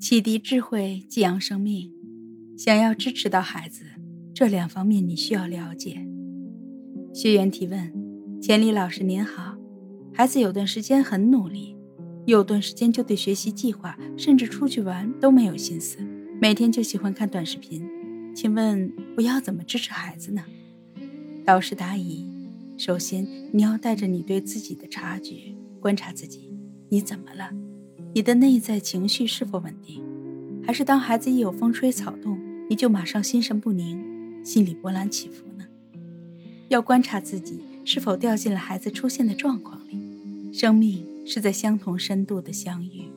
[0.00, 1.90] 启迪智慧，寄养生命。
[2.58, 3.84] 想要支持到孩子，
[4.34, 6.04] 这两方面你需要了解。
[7.14, 7.92] 学员提问：
[8.42, 9.56] 钱理老师您好，
[10.12, 11.76] 孩子有段时间很努力，
[12.26, 15.98] 有段时间就对学习计划，甚至出去玩都没有心思，
[16.40, 17.88] 每天就喜欢看短视频。
[18.34, 20.44] 请问我要怎么支持孩子呢？
[21.46, 22.26] 导师答疑：
[22.76, 26.52] 首先你要带着你对自己的察觉，观察自己，
[26.90, 27.50] 你怎么了？
[28.14, 30.00] 你的内在情绪是否稳定，
[30.64, 32.38] 还是当孩子一有风吹草动，
[32.70, 34.00] 你就马上心神不宁，
[34.44, 35.64] 心里波澜起伏呢？
[36.68, 39.98] 要观察自己是否掉进了孩子出现的状况里。
[40.52, 43.10] 生命是在相同深度的相遇。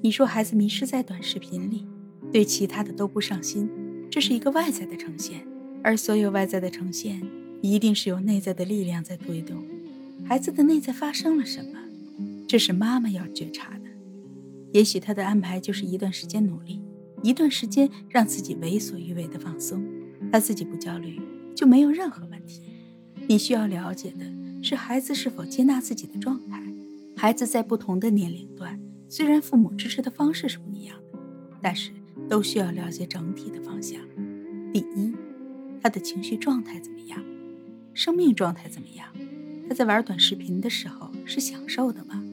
[0.00, 1.86] 你说孩子迷失在短视频里，
[2.32, 3.70] 对其他的都不上心，
[4.10, 5.46] 这是一个外在的呈现，
[5.84, 7.22] 而所有外在的呈现，
[7.60, 9.62] 一定是有内在的力量在推动。
[10.26, 11.78] 孩子的内在发生了什么？
[12.48, 13.82] 这是妈妈要觉察的。
[14.72, 16.80] 也许他的安排就是一段时间努力，
[17.22, 19.84] 一段时间让自己为所欲为的放松，
[20.32, 21.20] 他自己不焦虑，
[21.54, 22.62] 就没有任何问题。
[23.28, 24.24] 你需要了解的
[24.62, 26.62] 是孩子是否接纳自己的状态。
[27.14, 31.18] 孩子在不同的年龄段，虽然父母支持的方式是不一样的，
[31.60, 31.92] 但是
[32.28, 34.00] 都需要了解整体的方向。
[34.72, 35.12] 第一，
[35.82, 37.22] 他的情绪状态怎么样？
[37.92, 39.06] 生命状态怎么样？
[39.68, 42.24] 他在玩短视频的时候是享受的吗？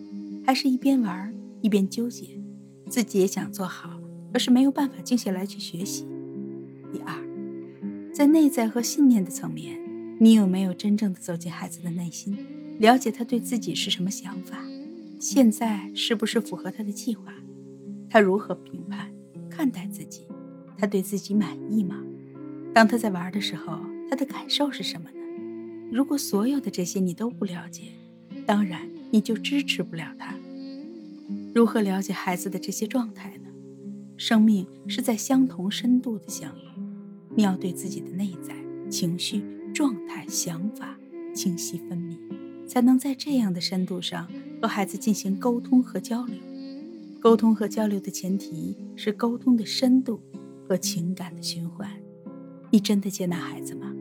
[0.46, 1.34] 还是一边玩？
[1.62, 2.40] 一边纠结，
[2.88, 4.00] 自己也想做好，
[4.34, 6.08] 可是没有办法静下来去学习。
[6.92, 7.14] 第二，
[8.14, 9.80] 在内在和信念的层面，
[10.20, 12.38] 你有没有真正的走进孩子的内心，
[12.80, 14.58] 了解他对自己是什么想法？
[15.20, 17.34] 现在是不是符合他的计划？
[18.10, 19.12] 他如何评判、
[19.50, 20.26] 看待自己？
[20.78, 22.02] 他对自己满意吗？
[22.74, 23.80] 当他在玩的时候，
[24.10, 25.20] 他的感受是什么呢？
[25.92, 27.92] 如果所有的这些你都不了解，
[28.46, 30.34] 当然你就支持不了他。
[31.60, 33.50] 如何了解孩子的这些状态呢？
[34.16, 36.62] 生命是在相同深度的相遇，
[37.36, 38.56] 你要对自己的内在
[38.90, 39.44] 情绪
[39.74, 40.98] 状态、想法
[41.36, 42.18] 清晰分明，
[42.66, 44.26] 才能在这样的深度上
[44.62, 46.38] 和孩子进行沟通和交流。
[47.20, 50.22] 沟通和交流的前提是沟通的深度
[50.66, 51.92] 和情感的循环。
[52.72, 53.94] 你真的接纳孩子吗？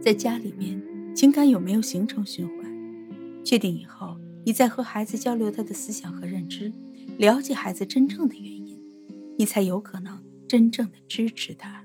[0.00, 0.82] 在家里面，
[1.14, 3.44] 情感有没有形成循环？
[3.44, 4.16] 确定以后。
[4.44, 6.72] 你再和孩子交流他的思想和认知，
[7.18, 8.80] 了解孩子真正的原因，
[9.36, 11.77] 你才有可能真正的支持他。